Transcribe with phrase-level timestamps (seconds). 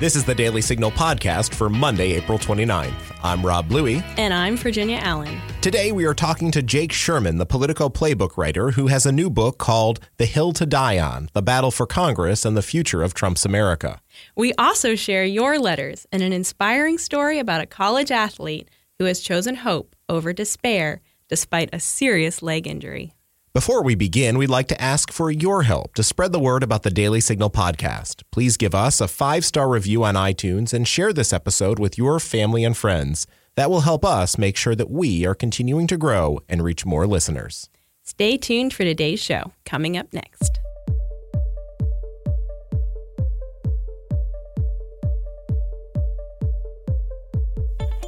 [0.00, 2.94] This is the Daily Signal podcast for Monday, April 29th.
[3.22, 4.02] I'm Rob Bluey.
[4.16, 5.38] And I'm Virginia Allen.
[5.60, 9.28] Today we are talking to Jake Sherman, the Politico playbook writer, who has a new
[9.28, 13.12] book called The Hill to Die On The Battle for Congress and the Future of
[13.12, 14.00] Trump's America.
[14.34, 19.20] We also share your letters and an inspiring story about a college athlete who has
[19.20, 23.12] chosen hope over despair despite a serious leg injury.
[23.52, 26.84] Before we begin, we'd like to ask for your help to spread the word about
[26.84, 28.22] the Daily Signal podcast.
[28.30, 32.20] Please give us a five star review on iTunes and share this episode with your
[32.20, 33.26] family and friends.
[33.56, 37.08] That will help us make sure that we are continuing to grow and reach more
[37.08, 37.68] listeners.
[38.04, 40.59] Stay tuned for today's show, coming up next.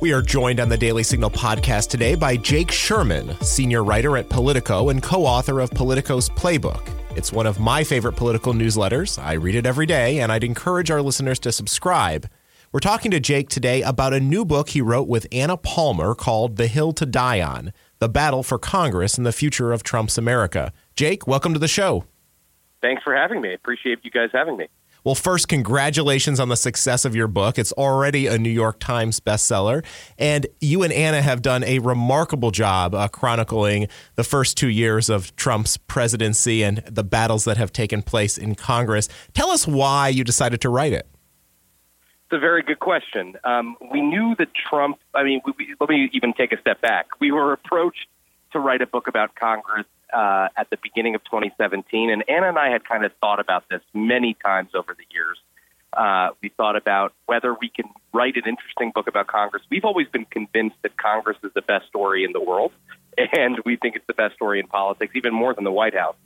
[0.02, 4.28] We are joined on the Daily Signal podcast today by Jake Sherman, senior writer at
[4.28, 6.88] Politico and co author of Politico's Playbook.
[7.16, 9.22] It's one of my favorite political newsletters.
[9.22, 12.28] I read it every day, and I'd encourage our listeners to subscribe.
[12.72, 16.56] We're talking to Jake today about a new book he wrote with Anna Palmer called
[16.56, 20.72] The Hill to Die On The Battle for Congress and the Future of Trump's America.
[20.96, 22.06] Jake, welcome to the show.
[22.80, 23.54] Thanks for having me.
[23.54, 24.66] Appreciate you guys having me.
[25.04, 27.58] Well, first, congratulations on the success of your book.
[27.58, 29.84] It's already a New York Times bestseller.
[30.16, 35.10] And you and Anna have done a remarkable job uh, chronicling the first two years
[35.10, 39.08] of Trump's presidency and the battles that have taken place in Congress.
[39.34, 41.08] Tell us why you decided to write it.
[42.26, 43.34] It's a very good question.
[43.42, 46.80] Um, we knew that Trump, I mean, we, we, let me even take a step
[46.80, 47.08] back.
[47.20, 48.06] We were approached
[48.52, 52.58] to write a book about Congress uh, at the beginning of 2017, and Anna and
[52.58, 55.38] I had kind of thought about this many times over the years.
[55.92, 59.62] Uh, we thought about whether we can write an interesting book about Congress.
[59.70, 62.72] We've always been convinced that Congress is the best story in the world,
[63.32, 66.16] and we think it's the best story in politics, even more than the White House.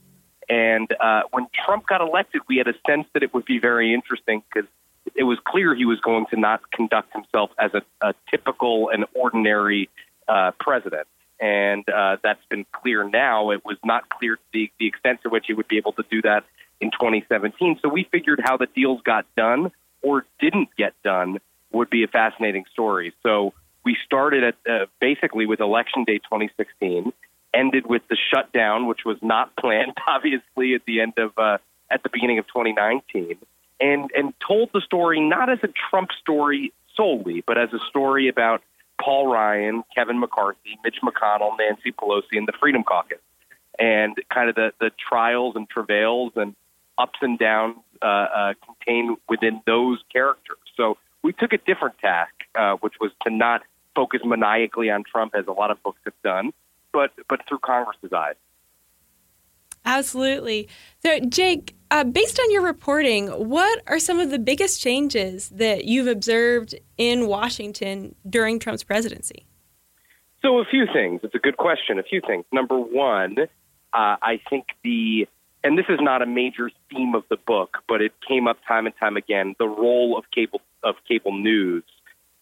[0.48, 3.92] And uh, when Trump got elected, we had a sense that it would be very
[3.92, 4.68] interesting because
[5.16, 9.06] it was clear he was going to not conduct himself as a, a typical and
[9.14, 9.88] ordinary
[10.28, 11.08] uh, president
[11.40, 13.50] and uh, that's been clear now.
[13.50, 16.22] It was not clear the, the extent to which he would be able to do
[16.22, 16.44] that
[16.80, 17.78] in 2017.
[17.82, 19.70] So we figured how the deals got done
[20.02, 21.38] or didn't get done
[21.72, 23.14] would be a fascinating story.
[23.22, 23.52] So
[23.84, 27.12] we started at uh, basically with Election Day 2016,
[27.54, 31.58] ended with the shutdown, which was not planned, obviously, at the end of uh,
[31.90, 33.36] at the beginning of 2019,
[33.80, 38.28] and and told the story not as a Trump story solely, but as a story
[38.28, 38.62] about
[39.00, 43.18] Paul Ryan, Kevin McCarthy, Mitch McConnell, Nancy Pelosi, and the Freedom Caucus,
[43.78, 46.54] and kind of the, the trials and travails and
[46.98, 50.58] ups and downs uh, uh, contained within those characters.
[50.76, 53.62] So we took a different tack, uh, which was to not
[53.94, 56.52] focus maniacally on Trump, as a lot of books have done,
[56.92, 58.36] but but through Congress's eyes.
[59.86, 60.68] Absolutely.
[60.98, 65.84] So, Jake, uh, based on your reporting, what are some of the biggest changes that
[65.84, 69.46] you've observed in Washington during Trump's presidency?
[70.42, 71.20] So, a few things.
[71.22, 71.98] It's a good question.
[72.00, 72.44] A few things.
[72.52, 73.46] Number one, uh,
[73.92, 75.28] I think the,
[75.62, 78.86] and this is not a major theme of the book, but it came up time
[78.86, 81.84] and time again the role of cable of cable news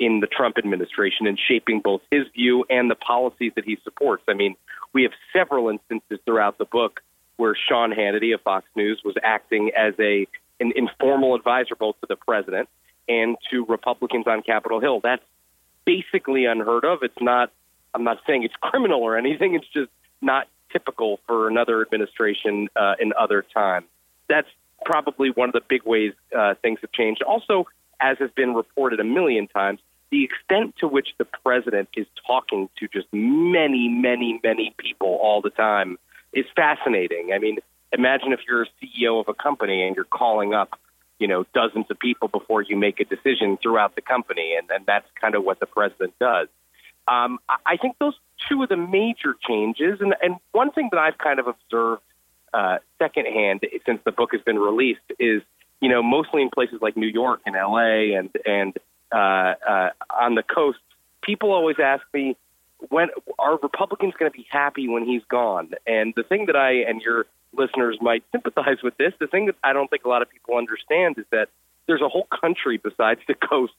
[0.00, 4.22] in the Trump administration in shaping both his view and the policies that he supports.
[4.28, 4.56] I mean,
[4.92, 7.00] we have several instances throughout the book
[7.36, 10.26] where Sean Hannity of Fox News was acting as a
[10.60, 12.68] an informal advisor both to the president
[13.08, 15.00] and to Republicans on Capitol Hill.
[15.02, 15.24] That's
[15.84, 17.02] basically unheard of.
[17.02, 17.50] It's not.
[17.92, 19.54] I'm not saying it's criminal or anything.
[19.54, 19.90] It's just
[20.20, 23.86] not typical for another administration uh, in other times.
[24.28, 24.48] That's
[24.84, 27.22] probably one of the big ways uh, things have changed.
[27.22, 27.66] Also,
[28.00, 29.80] as has been reported a million times,
[30.10, 35.40] the extent to which the president is talking to just many, many, many people all
[35.40, 35.98] the time
[36.34, 37.32] is fascinating.
[37.32, 37.58] I mean,
[37.92, 40.78] imagine if you're a CEO of a company and you're calling up,
[41.18, 44.84] you know, dozens of people before you make a decision throughout the company, and, and
[44.84, 46.48] that's kind of what the president does.
[47.06, 48.14] Um, I think those
[48.48, 52.02] two of the major changes, and, and one thing that I've kind of observed
[52.52, 55.42] uh, secondhand since the book has been released is,
[55.80, 58.14] you know, mostly in places like New York and L.A.
[58.14, 58.76] and and
[59.12, 60.78] uh, uh, on the coast,
[61.22, 62.36] people always ask me,
[62.90, 63.08] when
[63.38, 65.70] are Republicans going to be happy when he's gone?
[65.86, 69.56] And the thing that I and your listeners might sympathize with this, the thing that
[69.62, 71.48] I don't think a lot of people understand is that
[71.86, 73.74] there's a whole country besides the coast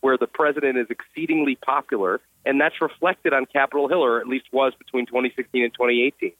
[0.00, 4.46] where the president is exceedingly popular, and that's reflected on Capitol Hill, or at least
[4.52, 6.32] was between 2016 and 2018.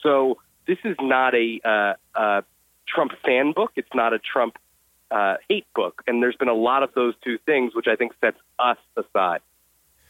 [0.00, 2.42] So this is not a uh, uh,
[2.86, 3.72] Trump fan book.
[3.76, 4.58] It's not a Trump
[5.10, 8.12] uh, hate book, and there's been a lot of those two things, which I think
[8.20, 9.40] sets us aside.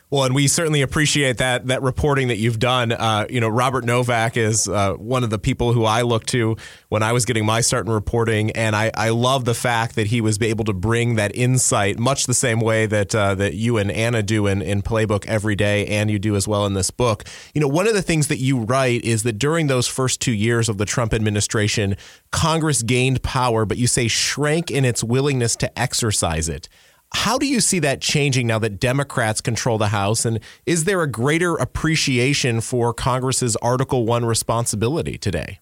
[0.09, 2.93] Well, and we certainly appreciate that that reporting that you've done.
[2.93, 6.57] Uh, you know, Robert Novak is uh, one of the people who I look to
[6.91, 10.07] when I was getting my start in reporting, and I, I love the fact that
[10.07, 13.79] he was able to bring that insight, much the same way that uh, that you
[13.79, 16.93] and Anna do in, in Playbook every day, and you do as well in this
[16.93, 17.25] book.
[17.53, 20.33] You know, one of the things that you write is that during those first two
[20.33, 21.97] years of the Trump administration,
[22.31, 26.69] Congress gained power, but you say shrank in its willingness to exercise it.
[27.15, 30.25] How do you see that changing now that Democrats control the House?
[30.25, 35.61] And is there a greater appreciation for Congress's Article One responsibility today?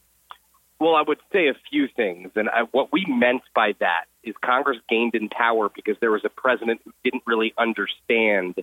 [0.80, 2.30] Well, I would say a few things.
[2.34, 6.24] And I, what we meant by that is Congress gained in power because there was
[6.24, 8.56] a president who didn't really understand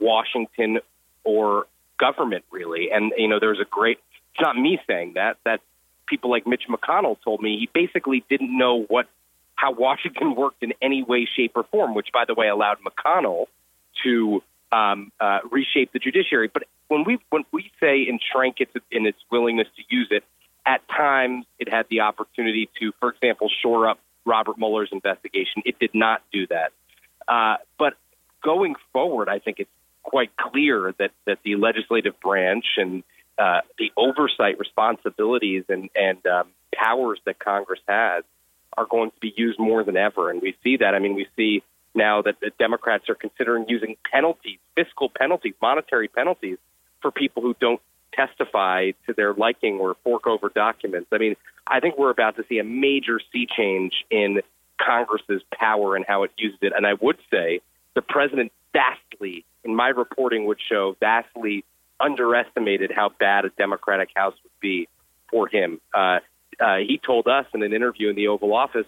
[0.00, 0.78] Washington
[1.24, 1.66] or
[1.98, 2.90] government, really.
[2.92, 3.98] And, you know, there was a great,
[4.34, 5.60] it's not me saying that, that
[6.06, 9.06] people like Mitch McConnell told me he basically didn't know what
[9.58, 13.46] how Washington worked in any way, shape, or form, which, by the way, allowed McConnell
[14.04, 14.40] to
[14.70, 16.48] um, uh, reshape the judiciary.
[16.52, 20.22] But when we when we say entrench it in its willingness to use it,
[20.64, 25.62] at times it had the opportunity to, for example, shore up Robert Mueller's investigation.
[25.64, 26.70] It did not do that.
[27.26, 27.94] Uh, but
[28.44, 29.70] going forward, I think it's
[30.04, 33.02] quite clear that that the legislative branch and
[33.36, 38.22] uh, the oversight responsibilities and and um, powers that Congress has
[38.78, 40.30] are going to be used more than ever.
[40.30, 40.94] And we see that.
[40.94, 41.62] I mean, we see
[41.94, 46.58] now that the Democrats are considering using penalties, fiscal penalties, monetary penalties
[47.02, 47.80] for people who don't
[48.12, 51.08] testify to their liking or fork over documents.
[51.12, 51.34] I mean,
[51.66, 54.40] I think we're about to see a major sea change in
[54.80, 56.72] Congress's power and how it uses it.
[56.74, 57.60] And I would say
[57.94, 61.64] the president vastly, in my reporting, would show vastly
[61.98, 64.88] underestimated how bad a Democratic House would be
[65.30, 65.80] for him.
[65.92, 66.20] Uh,
[66.60, 68.86] uh, he told us in an interview in the Oval Office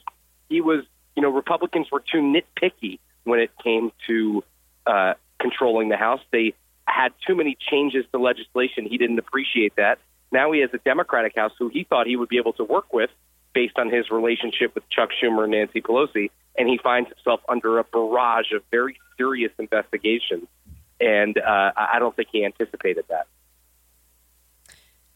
[0.51, 0.85] he was,
[1.17, 4.45] you know, Republicans were too nitpicky when it came to
[4.85, 6.21] uh, controlling the House.
[6.31, 6.53] They
[6.85, 8.85] had too many changes to legislation.
[8.85, 9.99] He didn't appreciate that.
[10.33, 12.93] Now he has a Democratic House who he thought he would be able to work
[12.93, 13.11] with
[13.55, 17.79] based on his relationship with Chuck Schumer and Nancy Pelosi, and he finds himself under
[17.79, 20.47] a barrage of very serious investigations.
[21.01, 23.27] And uh, I don't think he anticipated that.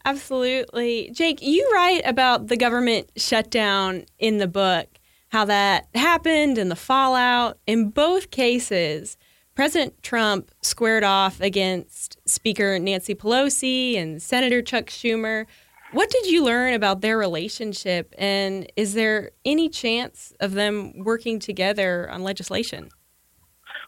[0.05, 1.09] Absolutely.
[1.11, 4.87] Jake, you write about the government shutdown in the book,
[5.29, 7.57] how that happened and the fallout.
[7.65, 9.17] In both cases,
[9.55, 15.47] President Trump squared off against Speaker Nancy Pelosi and Senator Chuck Schumer.
[15.91, 21.39] What did you learn about their relationship, and is there any chance of them working
[21.39, 22.89] together on legislation?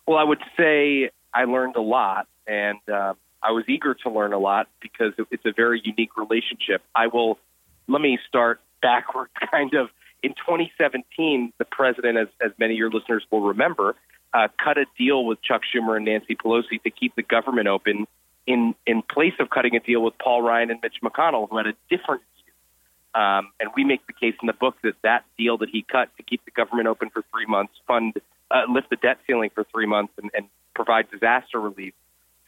[0.08, 3.14] Well, I would say I learned a lot, and uh,
[3.48, 6.84] I was eager to learn a lot because it's a very unique relationship.
[6.94, 7.40] I will
[7.88, 9.90] let me start backward, kind of.
[10.22, 13.96] In 2017, the president, as, as many of your listeners will remember,
[14.34, 18.06] uh, cut a deal with Chuck Schumer and Nancy Pelosi to keep the government open
[18.46, 21.68] in, in place of cutting a deal with Paul Ryan and Mitch McConnell, who had
[21.68, 23.22] a different view.
[23.22, 26.10] Um, and we make the case in the book that that deal that he cut
[26.18, 28.16] to keep the government open for three months, fund,
[28.52, 31.94] uh, lift the debt ceiling for three months, and, and provide disaster relief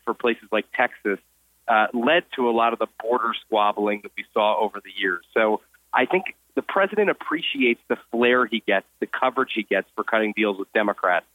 [0.09, 1.19] for places like Texas
[1.67, 5.23] uh, led to a lot of the border squabbling that we saw over the years.
[5.35, 5.61] So
[5.93, 10.33] I think the president appreciates the flair he gets, the coverage he gets for cutting
[10.35, 11.27] deals with Democrats.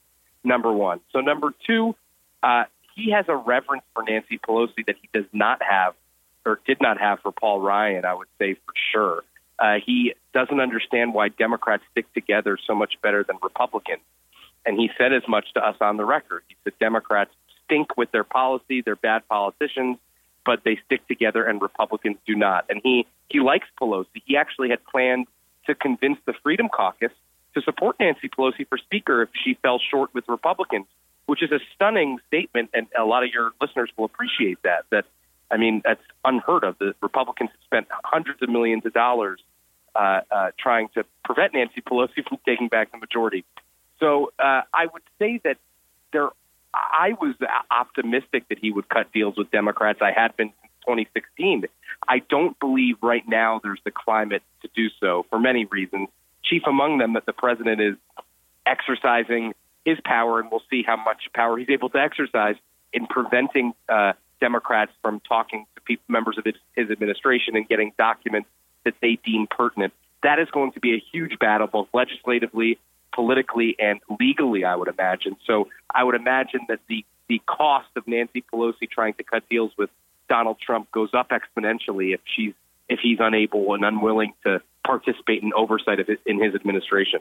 [0.43, 1.01] Number one.
[1.13, 1.95] So number two,
[2.43, 2.65] uh,
[2.97, 5.95] he has a reverence for Nancy Pelosi that he does not have
[6.45, 8.05] or did not have for Paul Ryan.
[8.05, 9.23] I would say for sure.
[9.57, 14.03] Uh, he doesn't understand why Democrats stick together so much better than Republicans.
[14.67, 16.43] And he said as much to us on the record.
[16.49, 17.31] He said Democrats
[17.65, 18.83] stink with their policy.
[18.83, 19.99] They're bad politicians,
[20.45, 22.67] but they stick together, and Republicans do not.
[22.69, 24.23] And he he likes Pelosi.
[24.25, 25.27] He actually had planned
[25.67, 27.13] to convince the Freedom Caucus
[27.55, 30.87] to support Nancy Pelosi for Speaker if she fell short with Republicans,
[31.27, 34.85] which is a stunning statement, and a lot of your listeners will appreciate that.
[34.91, 35.05] That
[35.51, 36.79] I mean, that's unheard of.
[36.79, 39.41] The Republicans have spent hundreds of millions of dollars
[39.95, 43.45] uh, uh, trying to prevent Nancy Pelosi from taking back the majority.
[44.01, 45.59] So uh, I would say that
[46.13, 46.31] there
[46.75, 47.35] I was
[47.71, 50.01] optimistic that he would cut deals with Democrats.
[50.03, 51.65] I had been since 2016.
[52.09, 56.09] I don't believe right now there's the climate to do so for many reasons.
[56.43, 57.97] Chief among them that the president is
[58.67, 59.55] exercising
[59.85, 62.57] his power, and we'll see how much power he's able to exercise
[62.93, 67.93] in preventing uh, Democrats from talking to people, members of his, his administration and getting
[67.99, 68.49] documents
[68.85, 69.93] that they deem pertinent.
[70.23, 72.79] That is going to be a huge battle, both legislatively
[73.15, 75.37] politically and legally, I would imagine.
[75.47, 79.73] So I would imagine that the, the cost of Nancy Pelosi trying to cut deals
[79.79, 79.91] with
[80.29, 82.55] Donald Trump goes up exponentially if she's
[82.87, 87.21] if he's unable and unwilling to participate in oversight of it in his administration.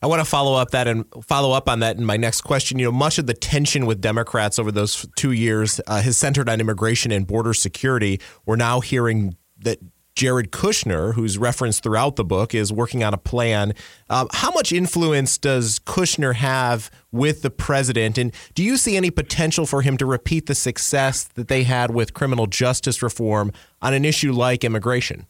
[0.00, 2.78] I want to follow up that and follow up on that in my next question.
[2.78, 6.48] You know, much of the tension with Democrats over those two years uh, has centered
[6.48, 8.20] on immigration and border security.
[8.46, 9.78] We're now hearing that
[10.14, 13.72] Jared Kushner, who's referenced throughout the book, is working on a plan.
[14.10, 18.18] Um, how much influence does Kushner have with the president?
[18.18, 21.92] And do you see any potential for him to repeat the success that they had
[21.92, 25.26] with criminal justice reform on an issue like immigration?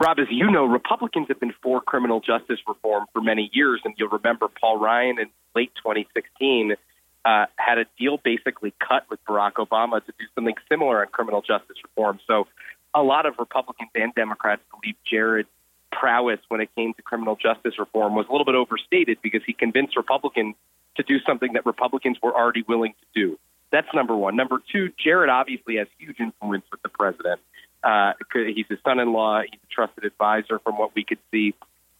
[0.00, 3.94] Rob, as you know, Republicans have been for criminal justice reform for many years, and
[3.96, 6.76] you'll remember Paul Ryan in late 2016
[7.24, 11.40] uh, had a deal basically cut with Barack Obama to do something similar on criminal
[11.40, 12.18] justice reform.
[12.26, 12.46] So,
[12.94, 15.48] a lot of Republicans and Democrats believe Jared's
[15.90, 19.52] prowess when it came to criminal justice reform was a little bit overstated because he
[19.52, 20.54] convinced Republicans
[20.96, 23.38] to do something that Republicans were already willing to do.
[23.70, 24.36] That's number one.
[24.36, 27.40] Number two, Jared obviously has huge influence with the president.
[27.82, 29.42] Uh, he's his son-in-law.
[29.50, 31.54] He's a trusted advisor, from what we could see.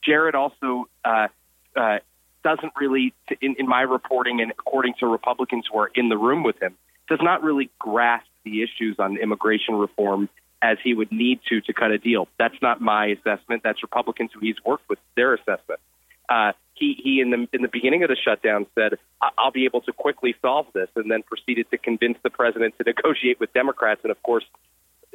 [0.05, 1.29] Jared also uh,
[1.75, 1.99] uh,
[2.45, 6.43] doesn't really, in, in my reporting and according to Republicans who are in the room
[6.43, 6.75] with him,
[7.09, 10.29] does not really grasp the issues on immigration reform
[10.63, 12.29] as he would need to to cut a deal.
[12.39, 13.63] That's not my assessment.
[13.65, 15.81] That's Republicans who he's worked with their assessment.
[16.29, 18.99] Uh, he he in the in the beginning of the shutdown said,
[19.37, 22.85] "I'll be able to quickly solve this," and then proceeded to convince the president to
[22.87, 24.01] negotiate with Democrats.
[24.05, 24.45] And of course,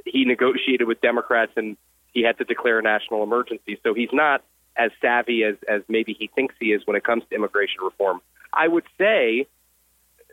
[0.05, 1.77] he negotiated with Democrats and
[2.13, 3.79] he had to declare a national emergency.
[3.83, 4.43] So he's not
[4.75, 8.21] as savvy as, as maybe he thinks he is when it comes to immigration reform.
[8.53, 9.47] I would say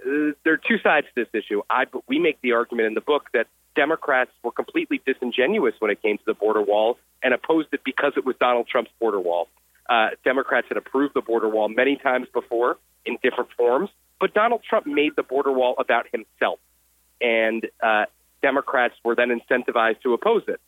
[0.00, 1.62] uh, there are two sides to this issue.
[1.68, 6.00] I, we make the argument in the book that Democrats were completely disingenuous when it
[6.02, 9.48] came to the border wall and opposed it because it was Donald Trump's border wall.
[9.88, 13.90] Uh, Democrats had approved the border wall many times before in different forms,
[14.20, 16.58] but Donald Trump made the border wall about himself.
[17.20, 18.06] And uh,
[18.42, 20.60] Democrats were then incentivized to oppose it.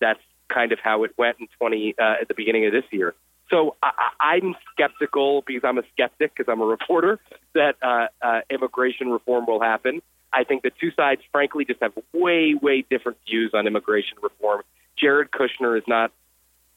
[0.00, 3.14] That's kind of how it went in 20 uh, at the beginning of this year.
[3.50, 7.18] So I, I'm skeptical because I'm a skeptic because I'm a reporter
[7.54, 10.02] that uh, uh, immigration reform will happen.
[10.32, 14.62] I think the two sides, frankly, just have way, way different views on immigration reform.
[14.96, 16.12] Jared Kushner is not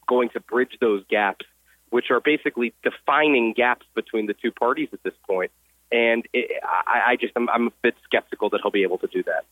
[0.08, 1.46] going to bridge those gaps,
[1.90, 5.50] which are basically defining gaps between the two parties at this point.
[5.92, 9.06] And it, I, I just, I'm, I'm a bit skeptical that he'll be able to
[9.06, 9.44] do that.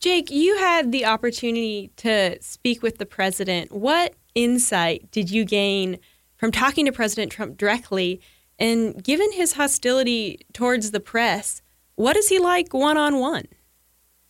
[0.00, 3.72] Jake, you had the opportunity to speak with the president.
[3.72, 5.98] What insight did you gain
[6.36, 8.20] from talking to President Trump directly?
[8.58, 11.62] And given his hostility towards the press,
[11.96, 13.44] what is he like one on one?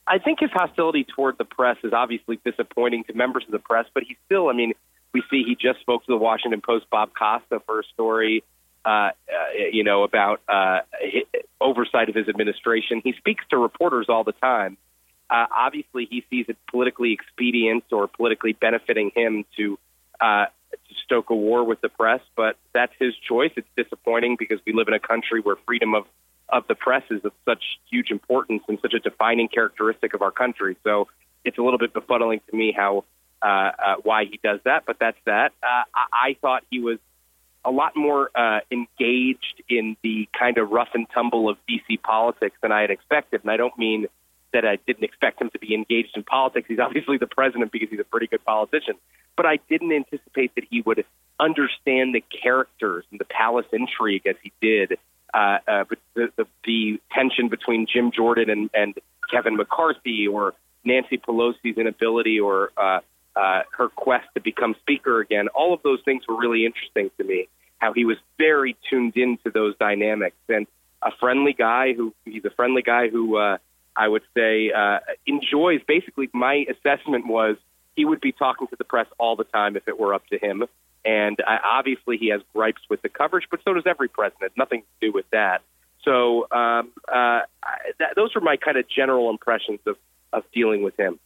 [0.06, 3.86] I think his hostility toward the press is obviously disappointing to members of the press,
[3.94, 4.74] but he still, I mean,
[5.14, 8.44] we see he just spoke to the Washington Post, Bob Costa, for a story,
[8.84, 9.12] uh, uh,
[9.72, 10.80] you know, about uh,
[11.60, 13.00] oversight of his administration.
[13.02, 14.76] He speaks to reporters all the time.
[15.30, 19.78] Uh, obviously, he sees it politically expedient or politically benefiting him to,
[20.20, 23.52] uh, to stoke a war with the press, but that's his choice.
[23.56, 26.04] It's disappointing because we live in a country where freedom of,
[26.48, 30.30] of the press is of such huge importance and such a defining characteristic of our
[30.30, 30.76] country.
[30.84, 31.08] So
[31.44, 33.04] it's a little bit befuddling to me how
[33.42, 35.52] uh, uh, why he does that, but that's that.
[35.62, 36.98] Uh, I, I thought he was
[37.64, 42.56] a lot more uh, engaged in the kind of rough and tumble of DC politics
[42.62, 44.06] than I had expected, and I don't mean
[44.52, 46.68] that I didn't expect him to be engaged in politics.
[46.68, 48.94] He's obviously the president because he's a pretty good politician.
[49.36, 51.04] But I didn't anticipate that he would
[51.40, 54.96] understand the characters and the palace intrigue as he did.
[55.34, 58.94] Uh, uh, the, the, the tension between Jim Jordan and, and
[59.30, 63.00] Kevin McCarthy, or Nancy Pelosi's inability, or uh,
[63.34, 65.48] uh, her quest to become speaker again.
[65.48, 67.48] All of those things were really interesting to me.
[67.78, 70.66] How he was very tuned into those dynamics and
[71.02, 73.58] a friendly guy who he's a friendly guy who uh,
[73.96, 77.56] I would say, uh, enjoys basically my assessment was
[77.96, 80.38] he would be talking to the press all the time if it were up to
[80.38, 80.64] him.
[81.04, 84.52] And uh, obviously, he has gripes with the coverage, but so does every president.
[84.56, 85.62] Nothing to do with that.
[86.02, 87.40] So um, uh,
[87.98, 89.96] that, those are my kind of general impressions of,
[90.32, 91.18] of dealing with him.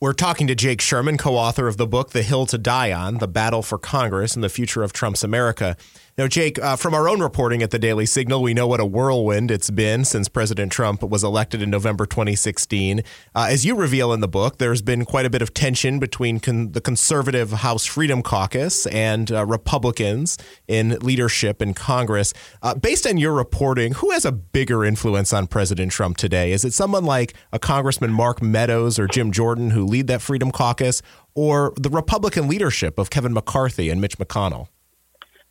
[0.00, 3.18] We're talking to Jake Sherman, co author of the book, The Hill to Die On
[3.18, 5.76] The Battle for Congress and the Future of Trump's America.
[6.20, 8.84] Now, Jake, uh, from our own reporting at the Daily Signal, we know what a
[8.84, 12.98] whirlwind it's been since President Trump was elected in November 2016.
[13.34, 16.38] Uh, as you reveal in the book, there's been quite a bit of tension between
[16.38, 20.36] con- the conservative House Freedom Caucus and uh, Republicans
[20.68, 22.34] in leadership in Congress.
[22.60, 26.52] Uh, based on your reporting, who has a bigger influence on President Trump today?
[26.52, 30.50] Is it someone like a Congressman Mark Meadows or Jim Jordan who lead that Freedom
[30.50, 31.00] Caucus,
[31.34, 34.68] or the Republican leadership of Kevin McCarthy and Mitch McConnell?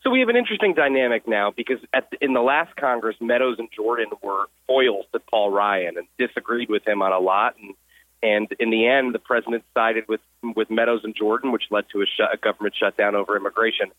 [0.04, 3.70] So we have an interesting dynamic now because at, in the last Congress, Meadows and
[3.72, 7.56] Jordan were foils to Paul Ryan and disagreed with him on a lot.
[7.62, 7.76] And
[8.22, 10.22] And in the end, the president sided with
[10.56, 13.92] with Meadows and Jordan, which led to a, sh- a government shutdown over immigration.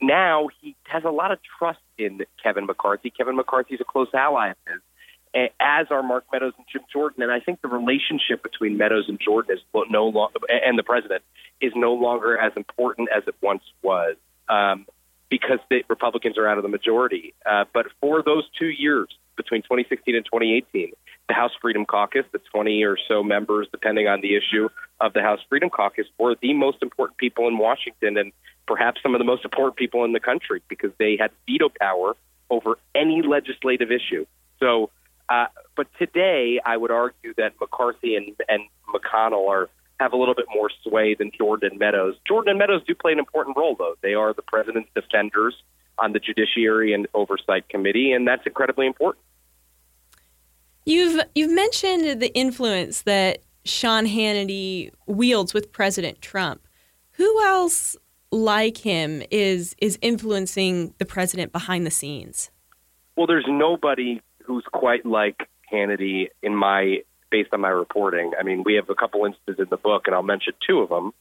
[0.00, 3.10] Now he has a lot of trust in Kevin McCarthy.
[3.10, 7.22] Kevin McCarthy is a close ally of his, as are Mark Meadows and Jim Jordan.
[7.22, 11.22] And I think the relationship between Meadows and Jordan is no longer, and the president
[11.60, 14.16] is no longer as important as it once was.
[14.48, 14.86] Um,
[15.30, 17.32] because the Republicans are out of the majority.
[17.46, 20.92] Uh, but for those two years, between 2016 and 2018,
[21.28, 24.68] the House Freedom Caucus, the 20 or so members, depending on the issue
[25.00, 28.32] of the House Freedom Caucus, were the most important people in Washington and
[28.66, 32.16] perhaps some of the most important people in the country because they had veto power
[32.50, 34.26] over any legislative issue.
[34.58, 34.90] So,
[35.28, 35.46] uh,
[35.76, 39.68] but today, I would argue that McCarthy and, and McConnell are
[40.00, 42.16] have a little bit more sway than Jordan Meadows.
[42.26, 43.94] Jordan and Meadows do play an important role, though.
[44.02, 45.54] They are the president's defenders
[45.98, 49.22] on the Judiciary and Oversight Committee, and that's incredibly important.
[50.86, 56.66] You've you've mentioned the influence that Sean Hannity wields with President Trump.
[57.12, 57.96] Who else
[58.32, 62.50] like him is is influencing the president behind the scenes?
[63.16, 68.32] Well, there's nobody who's quite like Hannity in my based on my reporting.
[68.38, 70.88] I mean, we have a couple instances in the book, and I'll mention two of
[70.88, 71.12] them.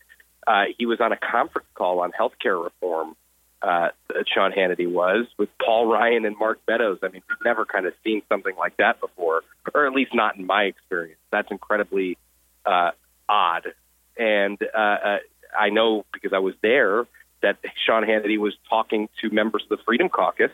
[0.46, 3.16] Uh, he was on a conference call on healthcare reform.
[3.62, 3.90] Uh,
[4.34, 7.00] Sean Hannity was with Paul Ryan and Mark Meadows.
[7.04, 10.38] I mean, we've never kind of seen something like that before, or at least not
[10.38, 11.20] in my experience.
[11.32, 12.18] That's incredibly
[12.66, 12.92] uh,
[13.28, 13.74] odd.
[14.18, 15.18] And uh, uh,
[15.58, 17.06] I know because I was there
[17.42, 20.52] that Sean Hannity was talking to members of the Freedom Caucus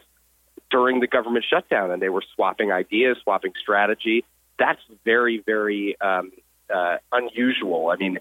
[0.71, 4.25] during the government shutdown, and they were swapping ideas, swapping strategy
[4.57, 6.31] that's very, very um,
[6.73, 7.89] uh, unusual.
[7.89, 8.19] I mean,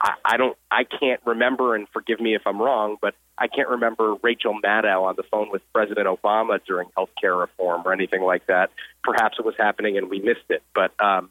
[0.00, 3.68] I, I don't, I can't remember, and forgive me if I'm wrong, but I can't
[3.68, 8.22] remember Rachel Maddow on the phone with President Obama during health care reform or anything
[8.22, 8.70] like that.
[9.02, 11.30] Perhaps it was happening and we missed it, but um,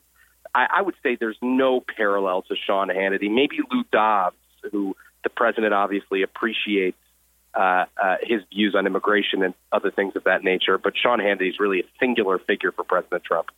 [0.56, 3.30] I, I would say there's no parallel to Sean Hannity.
[3.30, 4.38] Maybe Lou Dobbs,
[4.72, 6.98] who the president obviously appreciates
[7.54, 10.78] uh, uh, his views on immigration and other things of that nature.
[10.78, 13.50] But Sean Hannity is really a singular figure for President Trump.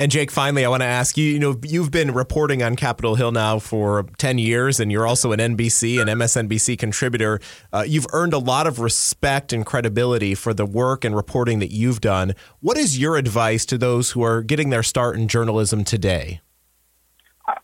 [0.00, 1.26] And Jake, finally, I want to ask you.
[1.26, 5.32] You know, you've been reporting on Capitol Hill now for ten years, and you're also
[5.32, 7.38] an NBC and MSNBC contributor.
[7.70, 11.70] Uh, you've earned a lot of respect and credibility for the work and reporting that
[11.70, 12.34] you've done.
[12.60, 16.40] What is your advice to those who are getting their start in journalism today?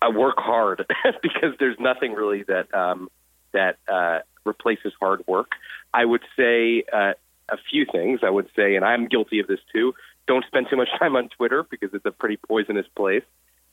[0.03, 0.85] I work hard
[1.22, 3.09] because there's nothing really that um,
[3.53, 5.53] that uh, replaces hard work.
[5.94, 7.14] I would say uh,
[7.49, 8.20] a few things.
[8.22, 9.94] I would say, and I'm guilty of this too
[10.26, 13.24] don't spend too much time on Twitter because it's a pretty poisonous place.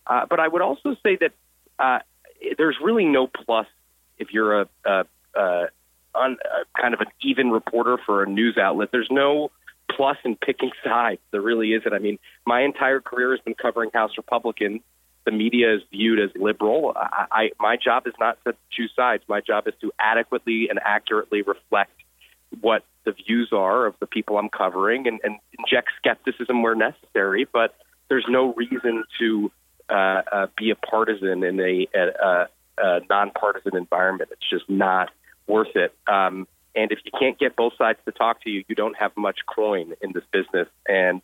[0.06, 1.32] Uh, but I would also say that
[1.80, 2.00] uh,
[2.58, 3.68] there's really no plus
[4.18, 5.68] if you're a, a, a,
[6.16, 6.36] a
[6.80, 8.90] kind of an even reporter for a news outlet.
[8.92, 9.52] There's no
[9.92, 11.22] plus in picking sides.
[11.32, 11.94] There really isn't.
[11.94, 14.82] I mean, my entire career has been covering House Republicans.
[15.26, 16.94] The media is viewed as liberal.
[16.96, 19.24] I, I, my job is not to choose sides.
[19.30, 21.94] My job is to adequately and accurately reflect
[22.62, 27.48] what the views are of the people I'm covering and, and inject skepticism where necessary.
[27.52, 27.76] But
[28.10, 29.52] there's no reason to
[29.90, 34.30] uh, uh, be a partisan in a, a, a nonpartisan environment.
[34.32, 35.10] It's just not
[35.48, 35.94] worth it.
[36.08, 39.16] Um, and if you can't get both sides to talk to you, you don't have
[39.16, 40.68] much coin in this business.
[40.88, 41.22] And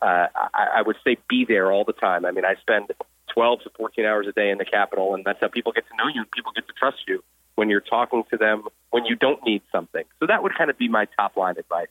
[0.00, 2.24] uh, I, I would say be there all the time.
[2.24, 2.92] I mean, I spend
[3.34, 5.96] 12 to 14 hours a day in the Capitol, and that's how people get to
[5.96, 7.22] know you and people get to trust you
[7.54, 10.04] when you're talking to them when you don't need something.
[10.20, 11.88] So that would kind of be my top line advice.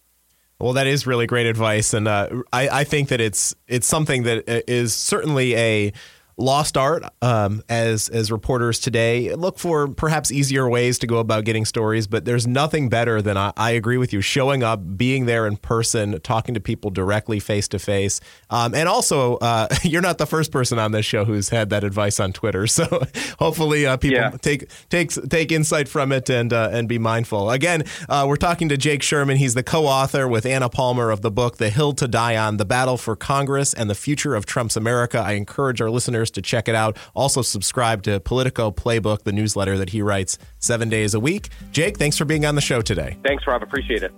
[0.60, 4.24] Well, that is really great advice, and uh, I, I think that it's it's something
[4.24, 5.94] that is certainly a
[6.38, 9.34] lost art um, as as reporters today.
[9.36, 13.38] Look for perhaps easier ways to go about getting stories, but there's nothing better than
[13.38, 17.40] I, I agree with you showing up, being there in person, talking to people directly,
[17.40, 21.50] face to face, and also uh, you're not the first person on this show who's
[21.50, 22.68] had that advice on Twitter.
[22.82, 23.04] So
[23.38, 24.32] hopefully uh, people yeah.
[24.42, 27.52] take take take insight from it and uh, and be mindful.
[27.52, 29.38] Again, uh, we're talking to Jake Sherman.
[29.38, 32.66] He's the co-author with Anna Palmer of the book "The Hill to Die On: The
[32.66, 36.68] Battle for Congress and the Future of Trump's America." I encourage our listeners to check
[36.68, 36.98] it out.
[37.14, 41.50] Also, subscribe to Politico Playbook, the newsletter that he writes seven days a week.
[41.72, 43.18] Jake, thanks for being on the show today.
[43.24, 43.64] Thanks, Rob.
[43.64, 44.14] Appreciate it.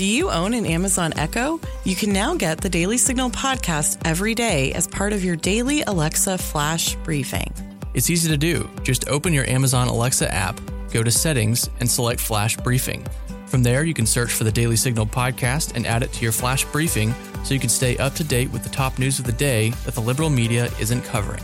[0.00, 1.60] Do you own an Amazon Echo?
[1.84, 5.82] You can now get the Daily Signal podcast every day as part of your daily
[5.82, 7.52] Alexa flash briefing.
[7.92, 8.70] It's easy to do.
[8.82, 10.58] Just open your Amazon Alexa app,
[10.90, 13.06] go to settings, and select flash briefing.
[13.50, 16.30] From there, you can search for the Daily Signal podcast and add it to your
[16.30, 19.32] flash briefing so you can stay up to date with the top news of the
[19.32, 21.42] day that the liberal media isn't covering.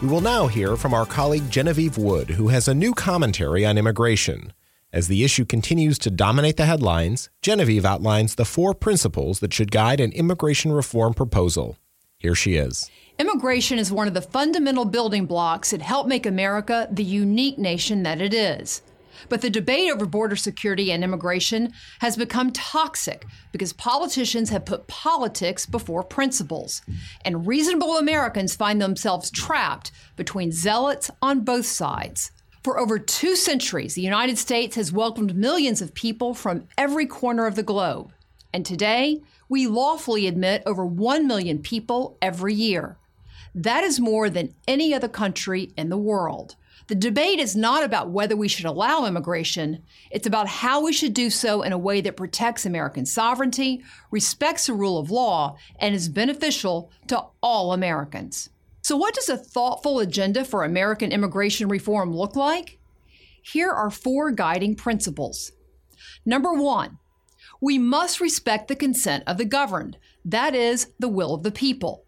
[0.00, 3.76] We will now hear from our colleague Genevieve Wood, who has a new commentary on
[3.76, 4.54] immigration.
[4.90, 9.70] As the issue continues to dominate the headlines, Genevieve outlines the four principles that should
[9.70, 11.76] guide an immigration reform proposal.
[12.16, 12.90] Here she is.
[13.18, 18.02] Immigration is one of the fundamental building blocks that help make America the unique nation
[18.04, 18.80] that it is.
[19.28, 24.86] But the debate over border security and immigration has become toxic because politicians have put
[24.86, 26.82] politics before principles.
[27.24, 32.30] And reasonable Americans find themselves trapped between zealots on both sides.
[32.62, 37.46] For over two centuries, the United States has welcomed millions of people from every corner
[37.46, 38.12] of the globe.
[38.52, 42.98] And today, we lawfully admit over 1 million people every year.
[43.54, 46.56] That is more than any other country in the world.
[46.90, 51.14] The debate is not about whether we should allow immigration, it's about how we should
[51.14, 55.94] do so in a way that protects American sovereignty, respects the rule of law, and
[55.94, 58.50] is beneficial to all Americans.
[58.82, 62.80] So, what does a thoughtful agenda for American immigration reform look like?
[63.40, 65.52] Here are four guiding principles.
[66.26, 66.98] Number one,
[67.60, 72.04] we must respect the consent of the governed, that is, the will of the people.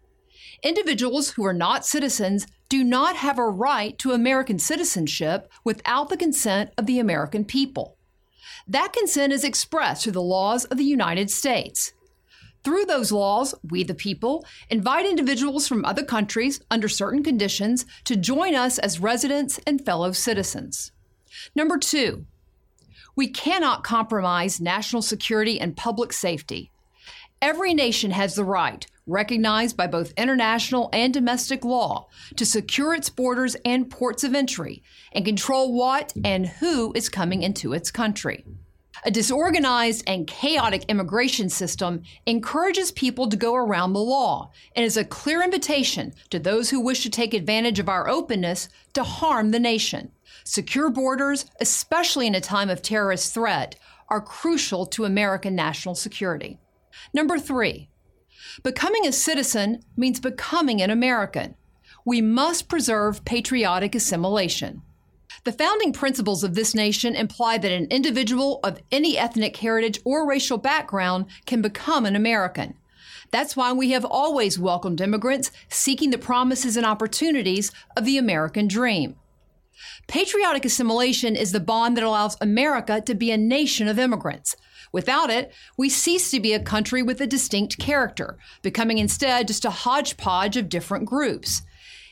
[0.61, 6.17] Individuals who are not citizens do not have a right to American citizenship without the
[6.17, 7.99] consent of the American people.
[8.67, 11.93] That consent is expressed through the laws of the United States.
[12.63, 18.15] Through those laws, we, the people, invite individuals from other countries under certain conditions to
[18.15, 20.91] join us as residents and fellow citizens.
[21.53, 22.25] Number two,
[23.15, 26.71] we cannot compromise national security and public safety.
[27.39, 33.09] Every nation has the right, recognized by both international and domestic law, to secure its
[33.09, 38.45] borders and ports of entry and control what and who is coming into its country.
[39.05, 44.95] A disorganized and chaotic immigration system encourages people to go around the law and is
[44.95, 49.51] a clear invitation to those who wish to take advantage of our openness to harm
[49.51, 50.11] the nation.
[50.45, 53.75] Secure borders, especially in a time of terrorist threat,
[54.07, 56.59] are crucial to American national security.
[57.13, 57.89] Number three,
[58.61, 61.55] becoming a citizen means becoming an American.
[62.05, 64.81] We must preserve patriotic assimilation.
[65.45, 70.27] The founding principles of this nation imply that an individual of any ethnic heritage or
[70.27, 72.75] racial background can become an American.
[73.31, 78.67] That's why we have always welcomed immigrants seeking the promises and opportunities of the American
[78.67, 79.15] dream.
[80.07, 84.55] Patriotic assimilation is the bond that allows America to be a nation of immigrants.
[84.93, 89.65] Without it, we cease to be a country with a distinct character, becoming instead just
[89.65, 91.63] a hodgepodge of different groups.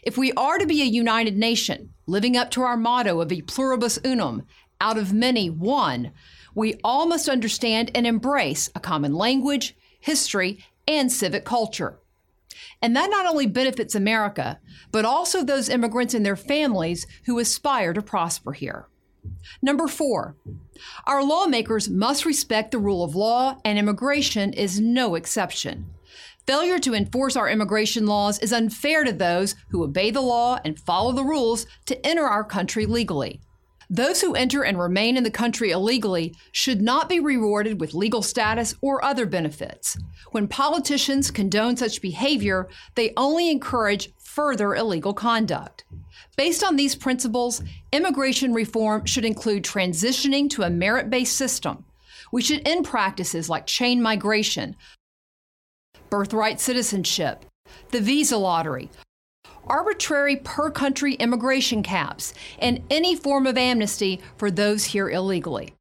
[0.04, 3.44] If we are to be a united nation, living up to our motto of e
[3.44, 4.48] pluribus unum,
[4.82, 6.12] out of many, one,
[6.56, 12.00] we all must understand and embrace a common language, history, and civic culture.
[12.82, 14.60] And that not only benefits America,
[14.92, 18.88] but also those immigrants and their families who aspire to prosper here.
[19.62, 20.36] Number four,
[21.06, 25.92] our lawmakers must respect the rule of law, and immigration is no exception.
[26.48, 30.80] Failure to enforce our immigration laws is unfair to those who obey the law and
[30.80, 33.42] follow the rules to enter our country legally.
[33.94, 38.22] Those who enter and remain in the country illegally should not be rewarded with legal
[38.22, 39.98] status or other benefits.
[40.32, 45.84] When politicians condone such behavior, they only encourage further illegal conduct.
[46.38, 51.84] Based on these principles, immigration reform should include transitioning to a merit based system.
[52.32, 54.78] We should end practices like chain migration,
[56.10, 57.44] birthright citizenship,
[57.90, 58.90] the visa lottery,
[59.68, 65.74] arbitrary per country immigration caps, and any form of amnesty for those here illegally.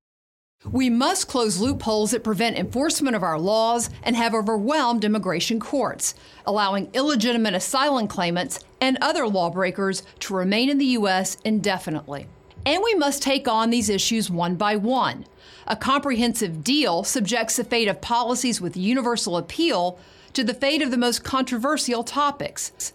[0.71, 6.15] We must close loopholes that prevent enforcement of our laws and have overwhelmed immigration courts,
[6.45, 11.39] allowing illegitimate asylum claimants and other lawbreakers to remain in the U.S.
[11.45, 12.27] indefinitely.
[12.67, 15.25] And we must take on these issues one by one.
[15.67, 19.99] A comprehensive deal subjects the fate of policies with universal appeal
[20.35, 22.93] to the fate of the most controversial topics.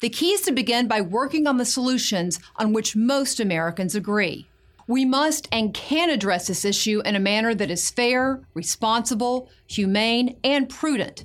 [0.00, 4.46] The key is to begin by working on the solutions on which most Americans agree.
[4.86, 10.36] We must and can address this issue in a manner that is fair, responsible, humane,
[10.44, 11.24] and prudent.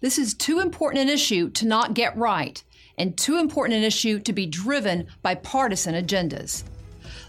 [0.00, 2.62] This is too important an issue to not get right,
[2.96, 6.62] and too important an issue to be driven by partisan agendas.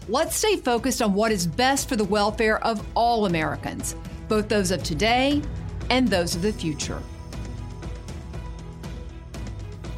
[0.08, 3.96] Let's stay focused on what is best for the welfare of all Americans,
[4.28, 5.42] both those of today
[5.90, 7.02] and those of the future.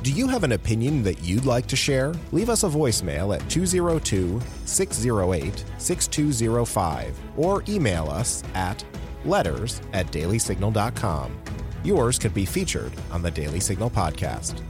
[0.08, 2.14] Do you have an opinion that you'd like to share?
[2.32, 8.82] Leave us a voicemail at 202 608 6205 or email us at
[9.26, 11.38] letters at dailysignal.com.
[11.84, 14.62] Yours could be featured on the Daily Signal podcast.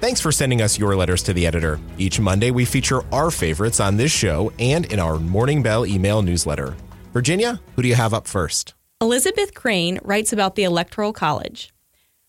[0.00, 1.80] Thanks for sending us your letters to the editor.
[1.98, 6.22] Each Monday, we feature our favorites on this show and in our Morning Bell email
[6.22, 6.76] newsletter.
[7.12, 8.74] Virginia, who do you have up first?
[9.00, 11.72] Elizabeth Crane writes about the Electoral College.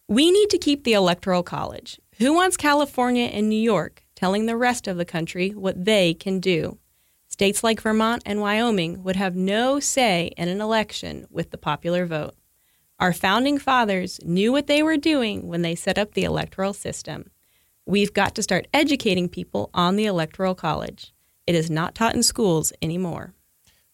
[0.09, 1.99] We need to keep the Electoral College.
[2.17, 6.39] Who wants California and New York telling the rest of the country what they can
[6.39, 6.79] do?
[7.27, 12.07] States like Vermont and Wyoming would have no say in an election with the popular
[12.07, 12.33] vote.
[12.99, 17.29] Our founding fathers knew what they were doing when they set up the electoral system.
[17.85, 21.13] We've got to start educating people on the Electoral College.
[21.45, 23.35] It is not taught in schools anymore.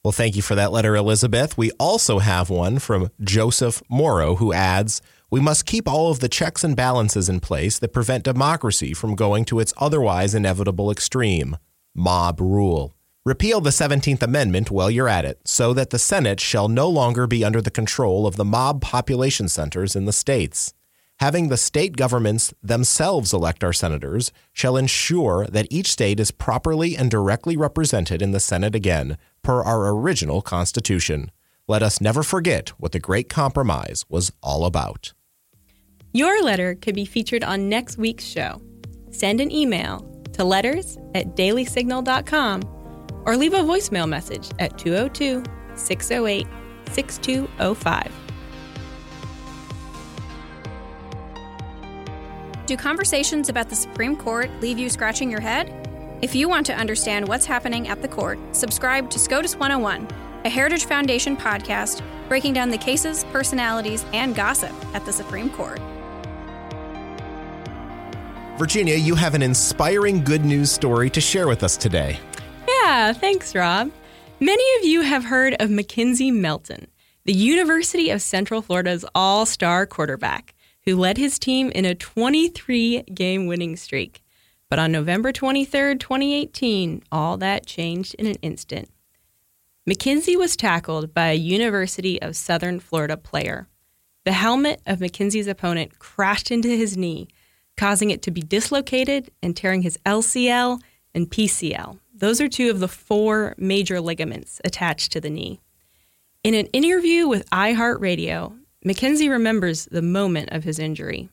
[0.01, 1.57] Well, thank you for that letter, Elizabeth.
[1.57, 5.01] We also have one from Joseph Morrow, who adds
[5.35, 9.15] We must keep all of the checks and balances in place that prevent democracy from
[9.15, 11.57] going to its otherwise inevitable extreme
[11.93, 12.93] mob rule.
[13.25, 17.27] Repeal the 17th Amendment while you're at it, so that the Senate shall no longer
[17.27, 20.73] be under the control of the mob population centers in the states
[21.19, 26.95] having the state governments themselves elect our senators shall ensure that each state is properly
[26.95, 31.31] and directly represented in the Senate again, per our original Constitution.
[31.67, 35.14] Let us never forget what the Great Compromise was all about.
[36.15, 38.61] Your letter could be featured on next week's show.
[39.11, 39.99] Send an email
[40.31, 42.61] to letters at dailysignal.com
[43.25, 45.43] or leave a voicemail message at 202
[45.75, 46.47] 608
[46.89, 48.13] 6205.
[52.65, 56.17] Do conversations about the Supreme Court leave you scratching your head?
[56.21, 60.07] If you want to understand what's happening at the court, subscribe to SCOTUS 101,
[60.45, 65.81] a Heritage Foundation podcast breaking down the cases, personalities, and gossip at the Supreme Court.
[68.57, 72.17] Virginia, you have an inspiring good news story to share with us today.
[72.67, 73.91] Yeah, thanks, Rob.
[74.39, 76.87] Many of you have heard of McKenzie Milton,
[77.25, 80.53] the University of Central Florida's all star quarterback
[80.85, 84.23] who led his team in a 23 game winning streak.
[84.69, 88.89] But on November 23, 2018, all that changed in an instant.
[89.87, 93.67] McKenzie was tackled by a University of Southern Florida player.
[94.23, 97.27] The helmet of McKenzie's opponent crashed into his knee,
[97.77, 100.79] causing it to be dislocated and tearing his LCL
[101.13, 101.99] and PCL.
[102.13, 105.59] Those are two of the four major ligaments attached to the knee.
[106.43, 111.29] In an interview with iHeartRadio, McKenzie remembers the moment of his injury.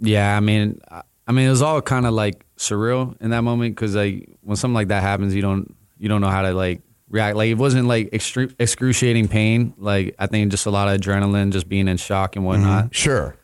[0.00, 3.74] Yeah, I mean, I mean, it was all kind of like surreal in that moment
[3.74, 6.82] because like when something like that happens, you don't you don't know how to like
[7.08, 7.36] react.
[7.36, 9.74] Like it wasn't like extre- excruciating pain.
[9.78, 12.86] Like I think just a lot of adrenaline, just being in shock and whatnot.
[12.86, 12.92] Mm-hmm.
[12.92, 13.36] Sure.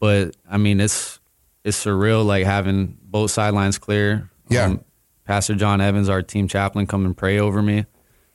[0.00, 1.20] But I mean, it's
[1.64, 2.24] it's surreal.
[2.24, 4.30] Like having both sidelines clear.
[4.48, 4.66] Yeah.
[4.66, 4.84] Um,
[5.24, 7.84] Pastor John Evans, our team chaplain, come and pray over me.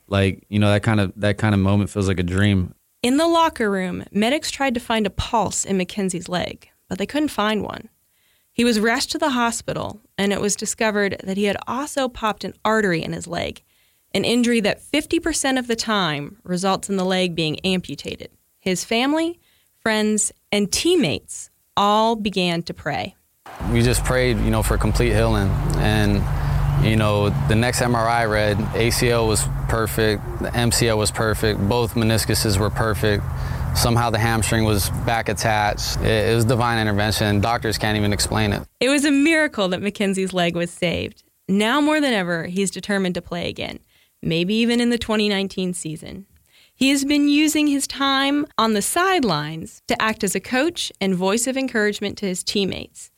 [0.06, 2.74] Like you know that kind of that kind of moment feels like a dream.
[3.02, 7.06] In the locker room, medics tried to find a pulse in McKenzie's leg, but they
[7.06, 7.88] couldn't find one.
[8.52, 12.44] He was rushed to the hospital, and it was discovered that he had also popped
[12.44, 13.62] an artery in his leg,
[14.14, 18.30] an injury that 50% of the time results in the leg being amputated.
[18.60, 19.40] His family,
[19.80, 23.14] friends, and teammates all began to pray.
[23.70, 25.48] We just prayed, you know, for complete healing.
[25.76, 26.22] And,
[26.84, 32.58] you know, the next MRI read, ACL was perfect, the MCL was perfect, both meniscuses
[32.58, 33.22] were perfect.
[33.76, 35.98] Somehow the hamstring was back attached.
[36.00, 37.40] It, it was divine intervention.
[37.40, 38.62] Doctors can't even explain it.
[38.78, 41.24] It was a miracle that McKenzie's leg was saved.
[41.48, 43.80] Now more than ever, he's determined to play again,
[44.22, 46.26] maybe even in the 2019 season.
[46.76, 51.14] He has been using his time on the sidelines to act as a coach and
[51.14, 53.12] voice of encouragement to his teammates,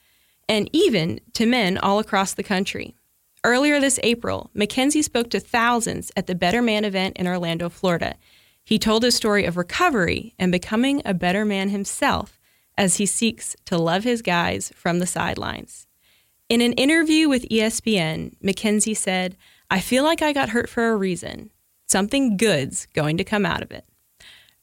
[0.47, 2.95] and even to men all across the country.
[3.43, 8.17] Earlier this April, McKenzie spoke to thousands at the Better Man event in Orlando, Florida.
[8.63, 12.39] He told his story of recovery and becoming a better man himself
[12.77, 15.87] as he seeks to love his guys from the sidelines.
[16.49, 19.37] In an interview with ESPN, McKenzie said,
[19.71, 21.51] I feel like I got hurt for a reason.
[21.87, 23.85] Something good's going to come out of it.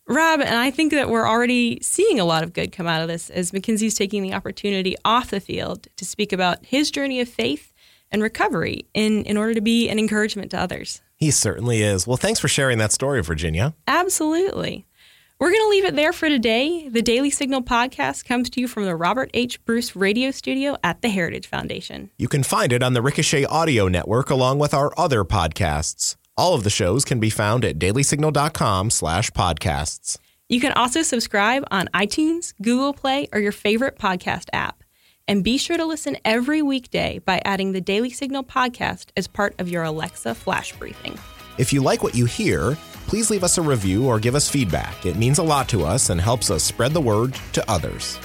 [0.07, 3.07] Rob, and I think that we're already seeing a lot of good come out of
[3.07, 7.29] this as McKenzie's taking the opportunity off the field to speak about his journey of
[7.29, 7.71] faith
[8.11, 11.01] and recovery in, in order to be an encouragement to others.
[11.15, 12.05] He certainly is.
[12.05, 13.73] Well, thanks for sharing that story, Virginia.
[13.87, 14.85] Absolutely.
[15.39, 16.89] We're going to leave it there for today.
[16.89, 19.63] The Daily Signal podcast comes to you from the Robert H.
[19.65, 22.11] Bruce radio studio at the Heritage Foundation.
[22.17, 26.17] You can find it on the Ricochet Audio Network along with our other podcasts.
[26.35, 30.17] All of the shows can be found at dailysignal.com slash podcasts.
[30.49, 34.83] You can also subscribe on iTunes, Google Play, or your favorite podcast app.
[35.27, 39.55] And be sure to listen every weekday by adding the Daily Signal podcast as part
[39.59, 41.17] of your Alexa flash briefing.
[41.57, 42.75] If you like what you hear,
[43.07, 45.05] please leave us a review or give us feedback.
[45.05, 48.19] It means a lot to us and helps us spread the word to others.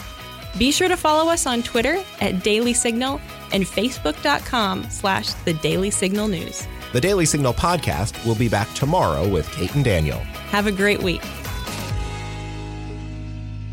[0.58, 3.20] Be sure to follow us on Twitter at Daily Signal
[3.52, 6.66] and Facebook.com slash The Daily Signal News.
[6.92, 10.18] The Daily Signal podcast will be back tomorrow with Kate and Daniel.
[10.50, 11.20] Have a great week.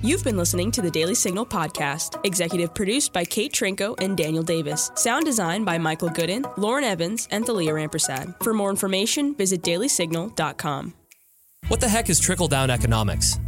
[0.01, 4.43] You've been listening to the Daily Signal podcast, executive produced by Kate Trinko and Daniel
[4.43, 4.91] Davis.
[4.95, 8.43] Sound design by Michael Gooden, Lauren Evans, and Thalia Rampersad.
[8.43, 10.93] For more information, visit dailysignal.com.
[11.69, 13.39] What the heck is trickle down economics?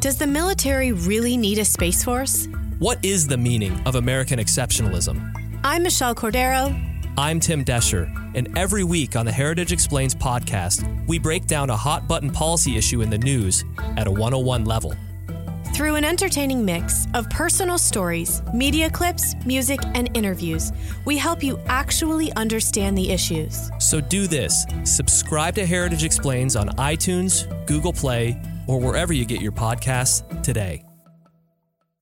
[0.00, 2.46] Does the military really need a space force?
[2.78, 5.34] What is the meaning of American exceptionalism?
[5.64, 6.97] I'm Michelle Cordero.
[7.18, 11.76] I'm Tim Doescher, and every week on the Heritage Explains podcast, we break down a
[11.76, 13.64] hot button policy issue in the news
[13.96, 14.94] at a 101 level.
[15.74, 20.70] Through an entertaining mix of personal stories, media clips, music, and interviews,
[21.06, 23.68] we help you actually understand the issues.
[23.80, 29.40] So do this subscribe to Heritage Explains on iTunes, Google Play, or wherever you get
[29.40, 30.87] your podcasts today.